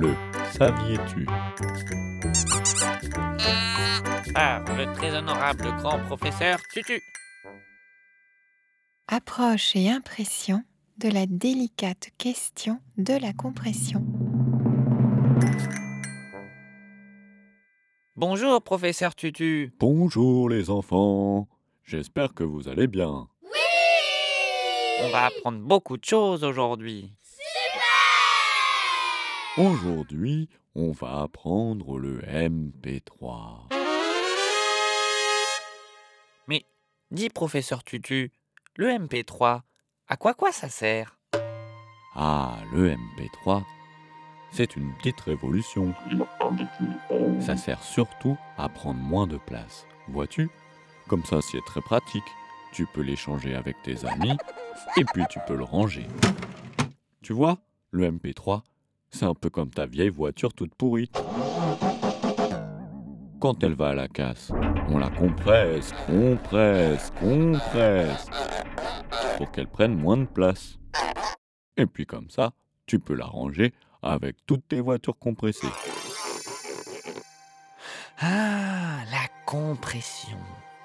[0.00, 0.14] Le
[0.52, 1.26] saviez-tu?
[4.34, 7.00] Par le très honorable grand professeur Tutu.
[9.08, 10.62] Approche et impression
[10.98, 14.04] de la délicate question de la compression.
[18.16, 19.72] Bonjour professeur Tutu.
[19.78, 21.48] Bonjour les enfants,
[21.84, 23.28] j'espère que vous allez bien.
[25.02, 27.12] On va apprendre beaucoup de choses aujourd'hui.
[29.56, 33.68] Aujourd'hui, on va apprendre le MP3.
[36.48, 36.66] Mais
[37.12, 38.32] dis professeur Tutu,
[38.74, 39.60] le MP3,
[40.08, 41.20] à quoi quoi ça sert?
[42.16, 43.62] Ah, le MP3,
[44.50, 45.94] c'est une petite révolution.
[47.38, 49.86] Ça sert surtout à prendre moins de place.
[50.08, 50.50] Vois-tu?
[51.06, 52.24] Comme ça, c'est très pratique.
[52.72, 54.36] Tu peux l'échanger avec tes amis
[54.96, 56.08] et puis tu peux le ranger.
[57.22, 57.58] Tu vois,
[57.92, 58.62] le MP3,
[59.14, 61.10] c'est un peu comme ta vieille voiture toute pourrie.
[63.40, 64.50] Quand elle va à la casse,
[64.88, 68.26] on la compresse, compresse, compresse
[69.38, 70.78] pour qu'elle prenne moins de place.
[71.76, 72.52] Et puis comme ça,
[72.86, 75.68] tu peux la ranger avec toutes tes voitures compressées.
[78.18, 80.38] Ah, la compression.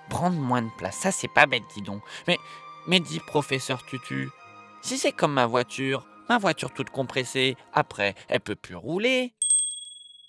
[0.09, 2.02] Prendre moins de place, ça c'est pas bête, dis donc.
[2.27, 2.38] Mais,
[2.88, 4.30] mais dis professeur Tutu,
[4.81, 9.33] si c'est comme ma voiture, ma voiture toute compressée, après, elle peut plus rouler.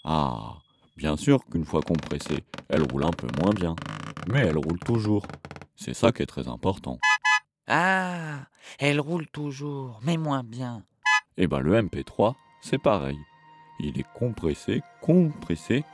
[0.05, 0.55] Ah,
[0.97, 3.77] bien sûr qu'une fois compressée, elle roule un peu moins bien.
[4.29, 5.27] Mais elle roule toujours.
[5.77, 6.99] C'est ça qui est très important.
[7.69, 8.47] Ah,
[8.79, 10.83] elle roule toujours, mais moins bien.
[11.37, 13.19] Et ben le MP3, c'est pareil.
[13.79, 15.85] Il est compressé, compressé,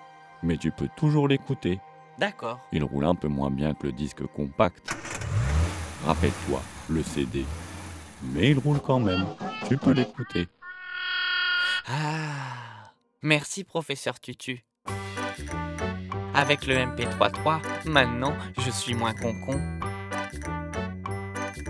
[0.42, 1.80] mais tu peux toujours l'écouter.
[2.18, 2.60] D'accord.
[2.72, 4.96] Il roule un peu moins bien que le disque compact.
[6.04, 7.44] Rappelle-toi, le CD.
[8.22, 9.26] Mais il roule quand même.
[9.68, 10.48] Tu peux l'écouter.
[11.86, 12.92] Ah,
[13.22, 14.64] merci professeur Tutu.
[16.34, 19.60] Avec le MP3.3, maintenant je suis moins concon.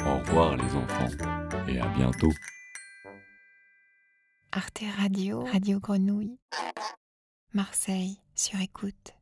[0.04, 1.08] Au revoir les enfants
[1.68, 2.32] et à bientôt.
[4.52, 6.38] Arte Radio, Radio Grenouille.
[7.52, 9.14] Marseille sur écoute.